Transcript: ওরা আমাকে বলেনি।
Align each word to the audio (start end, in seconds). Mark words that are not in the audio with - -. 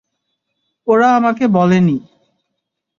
ওরা 0.87 1.07
আমাকে 1.15 1.45
বলেনি। 1.47 1.97